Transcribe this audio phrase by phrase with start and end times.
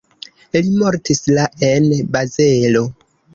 [0.55, 2.83] Li mortis la en Bazelo.